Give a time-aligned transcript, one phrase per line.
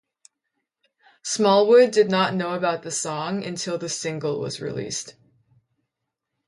[1.21, 5.13] Smallwood did not know about the song until the single was released.